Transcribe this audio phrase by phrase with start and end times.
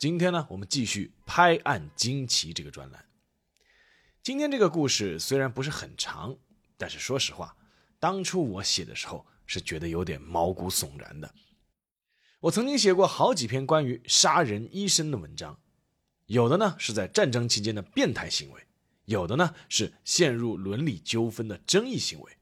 [0.00, 3.04] 今天呢，我们继续拍案惊奇这个专栏。
[4.22, 6.34] 今天这个故事虽然不是很长，
[6.78, 7.54] 但是说实话，
[7.98, 11.30] 当初我写的时候是觉得有点毛骨悚然的。
[12.40, 15.60] 我曾经写过好几篇关于杀人医生的文章，
[16.24, 18.66] 有的呢是在战争期间的变态行为，
[19.04, 22.32] 有的呢是陷入伦理纠纷的争议行为。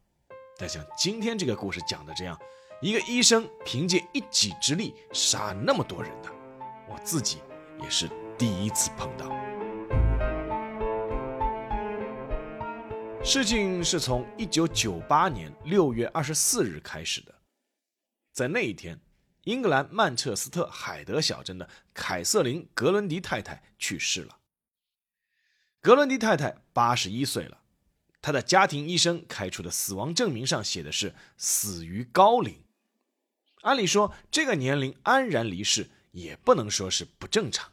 [0.57, 2.39] 但像今天这个故事讲的这样，
[2.81, 6.31] 一个医生凭借一己之力杀那么多人的，
[6.89, 7.39] 我自己。
[7.83, 9.29] 也是第一次碰到。
[13.25, 17.35] 事情是从一九九八年六月二十四日开始的，
[18.33, 18.99] 在那一天，
[19.43, 24.39] 英格兰曼彻斯特海德小镇的凯瑟琳·格伦迪太太去世了。
[25.81, 27.61] 格伦迪太太八十一岁了，
[28.23, 32.65] 她的家庭医生开出的死亡证明上写的是死于高龄。
[33.63, 35.91] 按理说，这个年龄安然离世。
[36.13, 37.73] 也不能说是不正常，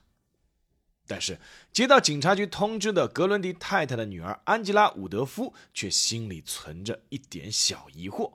[1.08, 1.40] 但是
[1.72, 8.34] 接到警察局通知的格伦迪太太的女儿安吉拉·伍德夫却心里存着一点小疑惑。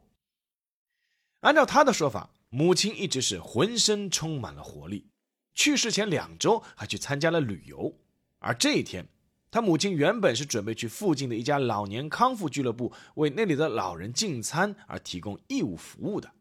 [1.41, 5.09] 按照她的说法，母亲一直是浑身充满了活力，
[5.55, 7.98] 去世前两周还去参加了旅游，
[8.39, 9.07] 而这一天，
[9.51, 16.33] 她母亲原本是准备去附近的一家老年康复俱乐部为那里的老人进餐而提供义务服务的。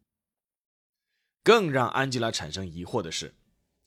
[1.43, 3.33] 更让安吉拉产生疑惑的是。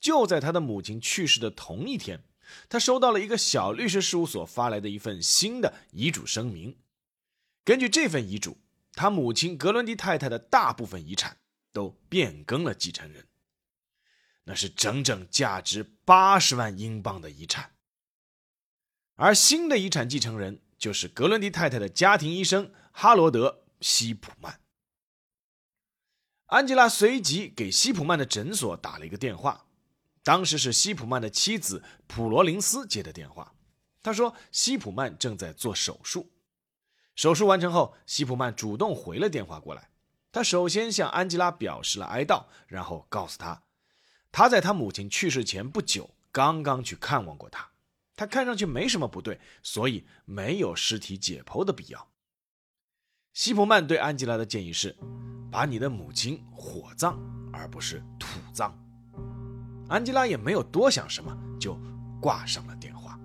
[0.03, 2.25] 就在他的母亲去世的同一天，
[2.69, 6.77] 他收到了一个小律师事务所发来的一份新的遗嘱声明。
[7.65, 8.59] 根据这份遗嘱，
[8.95, 11.39] 他母亲格伦迪太太的大部分遗产
[11.73, 13.29] 都变更了继承人，
[14.43, 17.77] 那是整整价值八十万英镑的遗产。
[19.15, 24.59] 而新的遗产继承人就是格伦迪太太的家庭医生哈罗德·西普曼。
[26.47, 29.67] 安吉拉随即给西普曼的诊所打了一个电话。
[30.23, 33.55] 当时是西普曼的妻子普罗林斯接的电话，
[34.03, 36.31] 他说西普曼正在做手术。
[37.15, 39.91] 手术完成后，西普曼主动回了电话过来。
[40.31, 43.65] 他首先向安吉拉表示了哀悼，然后告诉他，
[44.31, 47.71] 他在他母亲去世前不久刚刚去看望过他，
[48.17, 52.09] 他看上去没什么不对，所以没有尸体解剖的必要。
[53.35, 54.97] 西普曼对安吉拉的建议是，
[55.51, 57.19] 把你的母亲火葬，
[57.53, 58.82] 而不是土葬。
[59.93, 61.79] 安吉拉也没有多想什么，就
[62.19, 63.21] 挂上了电话。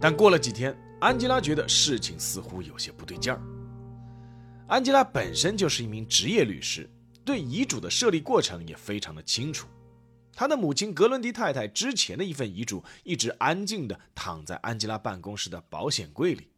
[0.00, 3.38] 但过了几天，安吉拉觉得事情似乎有些不对劲儿。
[4.68, 6.88] 安吉拉本身就是一名职业律师，
[7.26, 9.68] 对遗嘱的设立过程也非常的清楚。
[10.34, 16.48] 他的母亲格伦迪太太之前的一份遗嘱一直安静地躺在安吉拉办公室的保险柜里。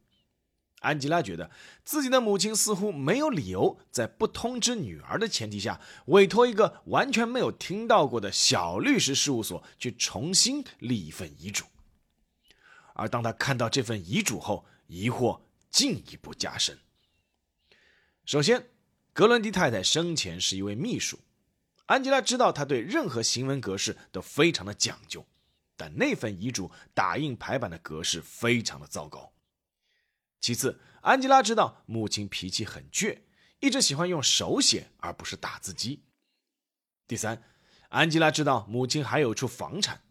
[0.85, 1.51] 安吉拉觉得
[1.83, 11.65] 自己的母亲似乎没有理由在不通知女儿的前提下，委托一个完全没有听到过的小律师事务所去重新立一份遗嘱。
[12.95, 15.41] 而当他看到这份遗嘱后，疑惑
[15.71, 16.79] 进一步加深。
[18.25, 18.69] 首先，
[19.13, 21.19] 格伦迪太太生前是一位秘书，
[21.87, 25.27] 安吉拉知道他对任何行文格式都非常的讲究，
[25.77, 29.34] 但那份遗嘱打印排版的格式非常的糟糕。
[30.45, 33.23] 其次，安吉拉知道母亲脾气很倔，
[33.61, 36.05] 一直喜欢用手写而不是打字机。
[37.09, 37.43] 第三，
[37.89, 40.03] 安吉拉知道母亲还有处房产，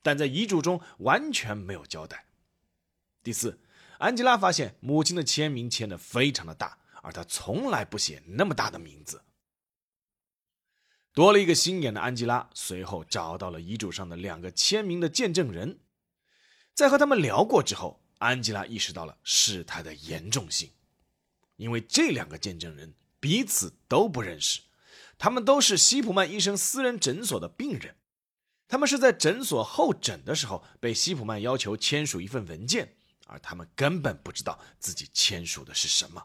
[0.00, 2.24] 但在遗嘱中完全没有交代。
[3.22, 3.60] 第四，
[3.98, 9.20] 安吉拉发现母亲的签名签的非常的大，而她从来不写那么大的名字。
[11.12, 15.80] 多了一个心眼的安吉拉，随后找到了遗嘱上的两个签名的见证人，
[16.72, 18.01] 在和他们聊过之后。
[18.22, 20.70] 安吉拉意识到了事态的严重性，
[21.56, 24.60] 因为这两个见证人彼此都不认识，
[25.18, 27.96] 他们都是西普曼医生私人诊所的病人，
[28.68, 32.94] 他们是在诊所候诊的时候被西普曼要求签署一份文件，
[33.26, 36.24] 而他们根本不知道自己签署的是什么。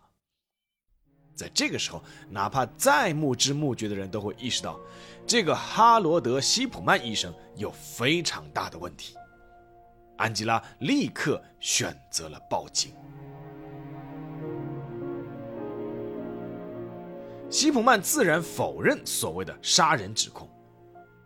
[1.36, 4.80] 在这个时候，哪怕再目知目觉的人都会意识到，
[5.26, 9.17] 这个哈罗德·西普曼医生有非常大的问题。
[10.18, 12.94] 安吉拉立刻选择了报警。
[17.50, 20.50] 西普曼自然否认所谓的杀人指控，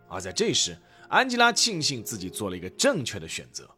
[0.08, 0.78] 而在这时，
[1.08, 3.68] 安吉拉庆幸自己做了一个正确的选择。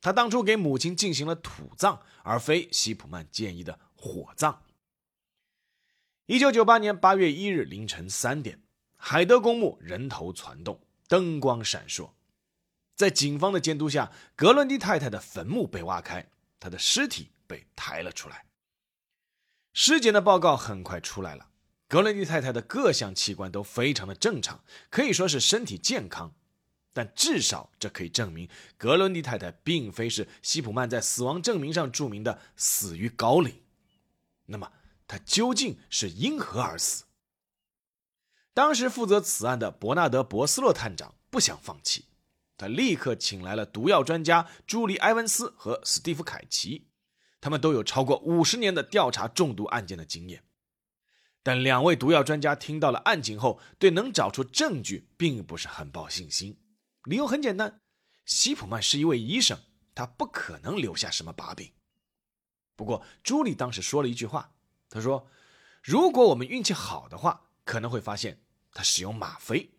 [0.00, 4.60] 她当初给母亲进行了土葬，而非西普曼建议的火葬。
[6.26, 8.60] 一九九八年八月一日凌晨三点，
[8.96, 12.10] 海德公墓人头攒动，灯光闪烁。
[12.98, 16.28] 在警方的监督下，格伦迪太太的坟墓被挖开，
[16.58, 18.46] 她的尸体被抬了出来。
[19.72, 21.50] 尸检的报告很快出来了，
[21.86, 26.34] 格伦迪太太的各项器官都非常的正常，可以说是身体健康。
[26.92, 33.62] 但至少这可以证明，格伦迪太太并非是西普曼在死亡证明上注明的死于高龄。
[34.46, 34.72] 那么，
[35.06, 37.04] 她究竟是因何而死？
[38.52, 42.06] 当时负责此案的伯纳德·博斯洛探长不想放弃，
[42.58, 46.88] 他立刻请来了毒药专家朱莉·埃文斯和史蒂夫·凯奇，
[47.40, 50.42] 他们都有超过五十年的调查中毒案件的经验。
[51.44, 56.60] 但两位毒药专家听到了案情后，对能找出证据并不是很抱信心。
[57.04, 57.80] 理由很简单，
[58.26, 59.58] 西普曼是一位医生，
[59.94, 61.72] 他不可能留下什么把柄。
[62.74, 64.52] 不过，朱莉当时说了一句话，
[64.90, 65.28] 她说
[65.80, 69.70] ：“如果我们运气好的话，可能会发现他使用吗啡，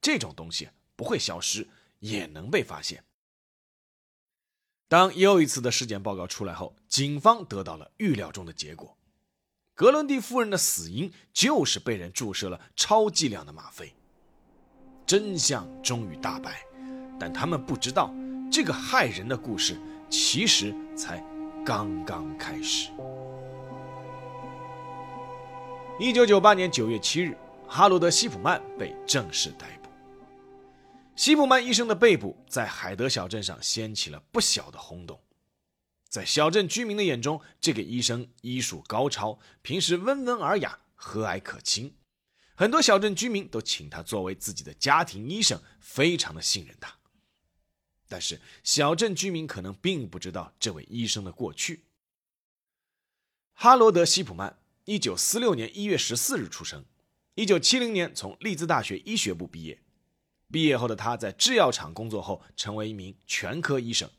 [0.00, 1.68] 这种东西不会消失，
[2.00, 3.04] 也能被发现。”
[4.88, 8.98] 当又一次的尸检报告出来后，警方得到了预料中的结果：
[9.74, 13.94] 格伦蒂夫人的死因就是被人注射了超剂量的吗啡。
[15.06, 16.60] 真相终于大白。
[17.20, 18.12] 但他们不知道，
[18.50, 21.22] 这个害人的故事其实才
[21.66, 22.90] 刚刚开始。
[25.98, 27.36] 一九九八年九月七日，
[27.68, 29.79] 哈罗德·西普曼被正式逮捕。
[31.20, 35.22] 西普曼医生的被捕在海德小镇上掀起了不小的轰动。
[36.08, 41.94] 在小镇居民的眼中，这个医生医术高超，平时温文尔雅、和蔼可亲，
[42.54, 46.96] 很多小镇居民都请他作为自己的家庭医生，非常的信任他。
[48.08, 51.84] 但是，小镇居民可能并不知道这位医生的过去。
[53.52, 56.86] 哈罗德·西普曼，一九四六年一月十四日出生，
[57.34, 59.82] 一九七零年从利兹大学医学部毕业。
[60.50, 64.10] 毕业后的他在制药厂工作后，成为一名全科医生，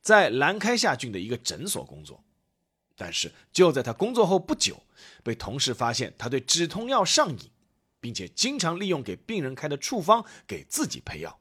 [0.00, 2.22] 在兰开夏郡的一个诊所工作。
[2.96, 4.82] 但是，就在他工作后不久，
[5.22, 7.50] 被同事发现他对止痛药上瘾，
[7.98, 11.40] 并且经常利用给病人开的处方给自己配药。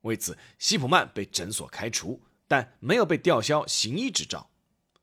[0.00, 4.48] 为此，西普曼被诊所开除，但没有被吊销行医执照。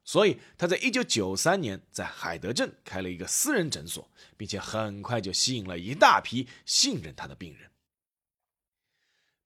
[0.03, 7.69] 所以，他在1993年在海德镇开了一个私人诊所，并且很快就吸引了一大批信任他的病人。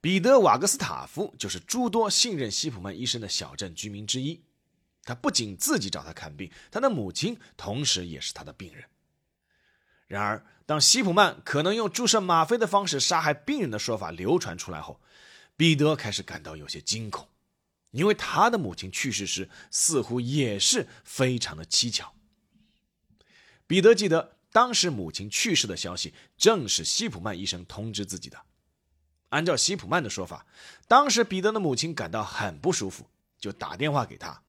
[0.02, 4.42] 彼得·瓦格斯塔夫就是诸多信任西普曼医生的小镇居民之一。
[5.04, 8.86] 他不仅自己找他看病，他的母亲同时也是他的病人。
[10.08, 15.02] 然而，当西普曼可能用注射吗啡的方式杀害病人的说法流传出来后，
[15.58, 17.28] 彼得开始感到有些惊恐，
[17.92, 22.14] 因为他的母亲去世时似乎也是非常的蹊跷。
[23.68, 28.40] 彼得记得当时母亲去世的消息正是西普曼医生通知自己的。
[29.30, 30.46] 按照希普曼的说法，
[30.88, 33.08] 当时彼得的母亲感到很不舒服，
[33.40, 34.44] 就打电话给他。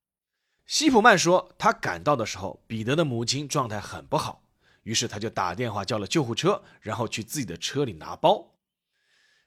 [0.67, 4.43] 希普曼说，他赶到的时候，彼得的母亲状态很不好，
[4.85, 8.54] 于是他就打电话叫了救护车，然后去自己的车里拿包。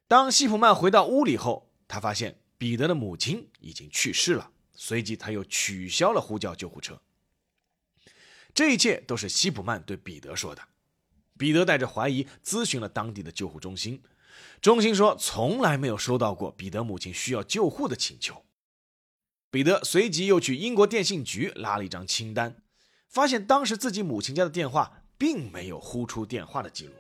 [0.07, 4.51] 当希普曼回到屋里后，他发现彼得的母亲已经去世了。
[4.75, 7.01] 随即，他又取消了呼叫救护车。
[8.53, 10.62] 这一切都是希普曼对彼得说的。
[11.38, 14.03] 彼得带着怀疑咨询了当地的救护中心，
[14.61, 18.45] 中心说从来没有收到过彼得母亲需要救护的请求。
[19.51, 22.55] 彼得随即又去英国电信局拉了一张清单，
[23.07, 26.93] 发现当时自己母亲家的电话并没有呼出电话的记录。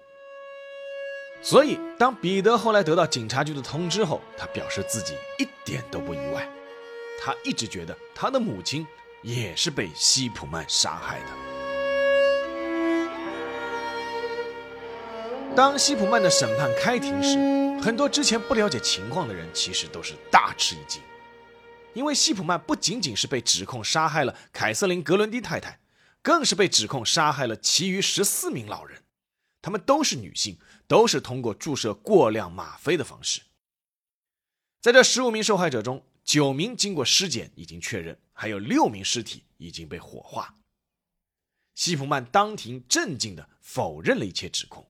[1.41, 6.47] 所以，当彼得后来得到警察局的通知后，他表示自己一点都不意外。
[7.19, 8.85] 他一直觉得他的母亲
[9.23, 11.52] 也是被西普曼杀害的。
[15.55, 17.37] 当西普曼的审判开庭时，
[17.79, 20.99] 很多之前不了解情况的人其实都是大吃一惊，
[21.93, 25.79] 因为西普曼不仅仅是被指控杀害了凯瑟琳·格伦迪太太，
[26.23, 29.03] 更是被指控杀害了其余十四名老人。
[29.61, 30.57] 她们都是女性，
[30.87, 33.41] 都是通过注射过量吗啡的方式。
[34.81, 40.55] 在这十五名受害者中，九名经过尸检已经确认，还有六名尸体已经被火化。
[41.75, 44.89] 西普曼当庭镇静地否认了一切指控。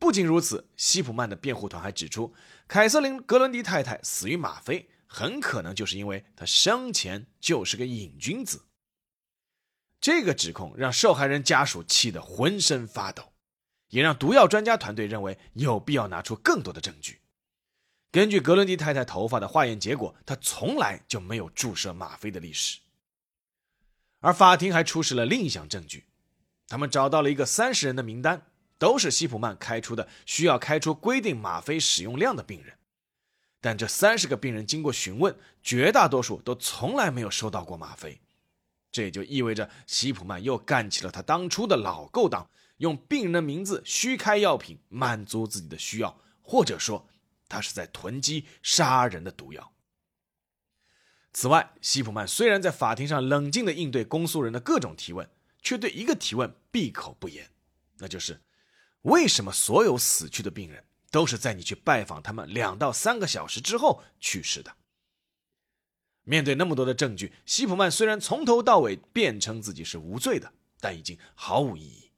[0.00, 2.34] 不仅如此，西普曼的辩护团还指出，
[2.66, 8.64] 凯瑟琳·格伦迪太太死于吗啡，很可能就是因为她生前就是个瘾君子。
[10.00, 13.32] 这个指控让受害人家属气得浑身发抖。
[13.90, 17.20] 也让毒药专家团队认为有必要拿出更多的证据。
[18.12, 22.78] 根据格伦迪太太头发的化验结果，她从来就没有注射吗啡的历史。
[24.20, 26.04] 而法庭还出示了另一项证据，
[26.68, 28.46] 他们找到了一个三十人的名单，
[28.80, 32.78] 都是西普曼开出的需要开出规定吗啡使用量的病人。
[33.60, 38.20] 但这三十个病人经过询问，绝大多数都从来没有收到过吗啡。
[38.90, 47.06] 这也就意味着西普曼又干起了他当初的老勾当，用病人的名字虚开药品，满足自己的需要，或者说。
[47.52, 49.72] 他是在囤积杀人的毒药。
[51.32, 55.28] 此外，西普曼虽然在法庭上冷静地应对公诉人的各种提问，
[55.60, 57.50] 却对一个提问闭口不言，
[57.98, 58.40] 那就是
[59.02, 64.76] 为什么所有死去的病人都是在你去拜访他们两到三个小时之后去世的？
[66.24, 72.10] 面对那么多的证据，希普曼虽然从头到尾辩称自己是无罪的，但已经毫无意义。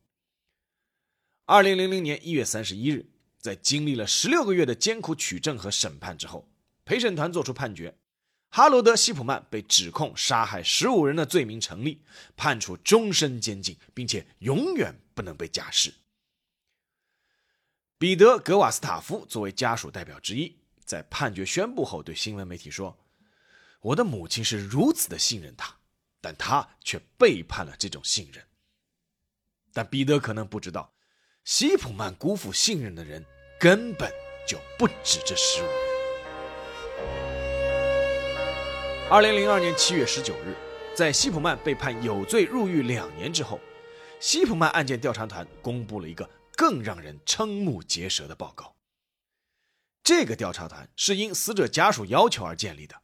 [1.47, 3.07] 二零零零年一月三十一日。
[3.39, 6.49] 在经历了十六个月的艰苦取证和审判之后，
[6.85, 7.93] 陪审团作出判决：
[8.51, 12.01] 哈罗德·希普曼被指控杀害十五人的罪名成立，
[12.37, 15.93] 判处终身监禁，并且永远不能被假释。
[18.03, 22.99] 彼得·格瓦斯塔夫作为家属代表之一，在判决宣布后对新闻媒体说
[23.81, 25.73] ：“我的母亲是如此的信任他，
[26.21, 28.43] 但他却背叛了这种信任。”
[29.73, 30.93] 但彼得可能不知道。
[31.45, 33.25] 西普曼辜负信任的人
[33.57, 34.13] 根本
[34.49, 35.75] 就不止这十五人。
[39.09, 40.57] 二零零二年七月十九日，
[40.97, 43.61] 在西普曼被判有罪入狱两年之后，
[44.19, 48.77] 西普曼案件调查团公布了一个更让人瞠目结舌的报告。
[50.05, 53.01] 这个调查团是因死者家属要求而建立的，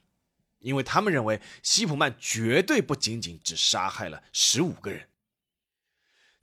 [0.58, 5.08] 因为他们认为希普曼绝对不仅仅只杀害了十五个人。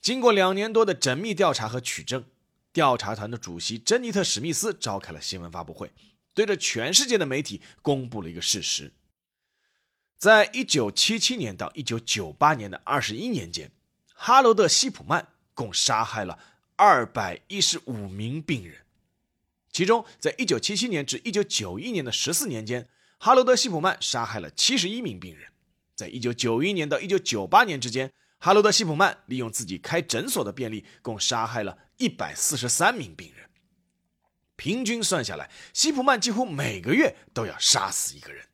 [0.02, 2.26] 经过两年多的缜密调查和取证，
[2.72, 5.92] 调查团的主席珍妮特·史密斯召开了新闻发布会，
[6.34, 8.94] 对着全世界的媒体公布了一个事实：
[10.18, 13.72] 在1977年到1998年的21年间，
[14.14, 16.40] 哈罗德·希普曼共杀害了
[16.77, 18.86] 215名病人。
[19.72, 25.50] 其中，在1977年至1991年的14年间，哈罗德·希普曼杀害了71名病人；
[25.96, 33.50] 在1991年到1998年之间，哈罗德·希普曼利用自己开诊所的便利，共杀害了一百四十三名病人。
[34.55, 38.46] 平均算下来，希普曼几乎每个月都要杀死一个人。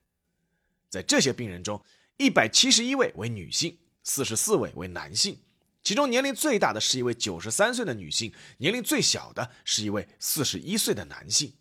[0.89, 1.83] 在这些病人中，
[2.17, 5.37] 一百七十一位为女性，四十四位为男性。
[5.83, 11.57] 其中年龄最大的是一位九十三岁的女性，年龄最小的是一位四十一岁的男性。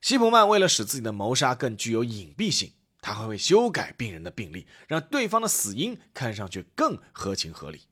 [0.00, 2.72] 希普曼为了使自己的谋杀更具有隐蔽性。
[3.02, 7.82] 他还会修改病人的病历，让对方的死因看上去更合情合理。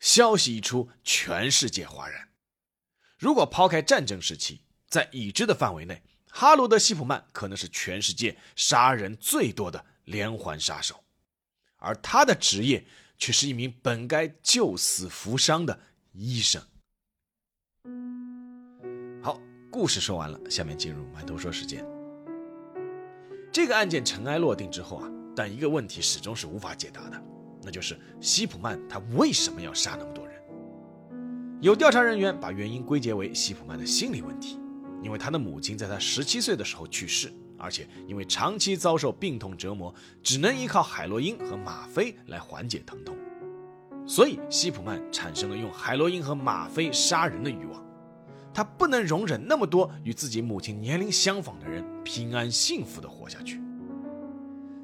[0.00, 2.30] 消息一出，全世界哗然。
[3.18, 11.04] 如果抛开战争时期，在已知的范围内，哈罗德·希普曼可能是全世界杀人最多的连环杀手，
[11.76, 12.84] 而他的职业
[13.18, 15.78] 却是一名本该救死扶伤的
[16.12, 16.62] 医生。
[19.20, 21.84] 好，故事说完了，下面进入满头说时间。
[23.52, 27.22] 这个案件尘埃落定之后啊，但一个问题始终是无法解答的，
[27.62, 30.34] 那就是西普曼他为什么要杀那么多人？
[31.60, 34.60] 有调查人员把原因归结为西普曼的心理问题，
[35.02, 43.16] 因为他的母亲在他十七岁的时候去世，而且因为长期遭受病痛折磨，只能依靠海洛因和吗啡来缓解疼痛，
[44.06, 47.84] 所以西普曼产生了用海洛因和吗啡杀人的欲望。
[48.54, 53.60] 他不能容忍那么多与自己母亲年龄相仿的人平安幸福地活下去。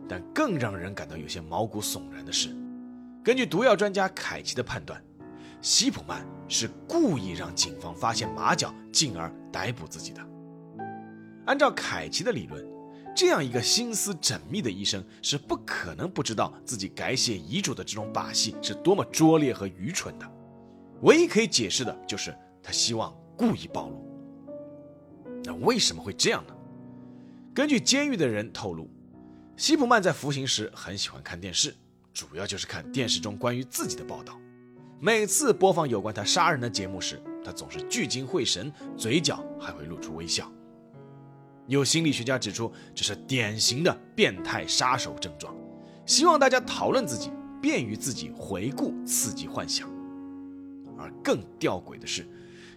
[0.07, 2.55] 但更让人感到有些毛骨悚然的是，
[3.25, 5.03] 根据毒药专家凯奇的判断，
[5.63, 10.21] 西普曼是故意让警方发现马脚，进而逮捕自己的。
[11.47, 12.65] 按照凯奇的理论，
[13.15, 20.31] 这样一个心思缜密的医生是不可能不知道自己改写遗嘱的这种把戏是多么拙劣和愚蠢的。
[21.03, 23.15] 唯一可以解释的就是他希望。
[23.37, 24.01] 故意暴露，
[25.43, 26.55] 那为什么会这样呢？
[27.53, 28.89] 根据监狱的人透露，
[29.57, 31.75] 西普曼在服刑时很喜欢看电视，
[32.13, 34.41] 主要就是看电视中关于自己的报道。
[35.01, 40.49] 每次播放有关他杀人的节目时，他总是聚精会神，嘴角还会露出微笑。
[41.67, 45.55] 有心理学家指出，这是典型的变态杀手症状，
[46.05, 47.31] 希望大家讨论自己，
[47.63, 49.89] 便于自己回顾刺激幻想。
[50.99, 52.27] 而更吊诡的是。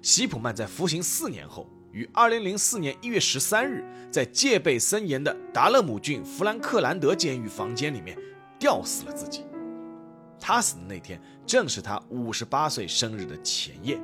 [0.02, 8.18] 希普曼在服刑四年后，于二零零四年一月十三日，在戒备森严的达勒姆郡弗兰克兰德监狱房间里面
[8.58, 9.44] 吊死了自己。
[10.40, 14.00] 他死的那天正是他五十八岁生日的前夜。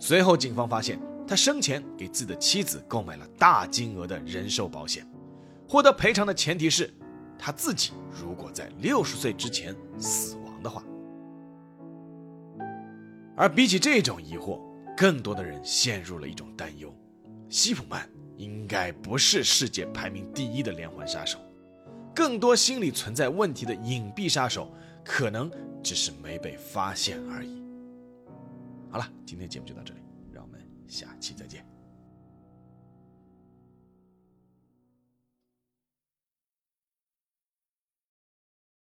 [0.00, 5.06] 随后，警方发现他生前给自己的妻子购买了大金额的人寿保险，
[5.68, 6.92] 获得赔偿的前提是
[7.38, 10.84] 他自己如果在六十岁之前死亡的话。
[13.34, 14.60] 而比起这种疑惑，
[14.96, 16.94] 更多的人陷入了一种担忧：
[17.48, 21.38] 西普曼应该不是世界排名第一的连环杀手。
[22.14, 24.70] 更多心理存在问题的隐蔽杀手，
[25.02, 25.50] 可能
[25.82, 27.64] 只是没被发现而已。
[28.90, 30.00] 好了，今天节目就到这里，
[30.92, 31.71] 下期再见。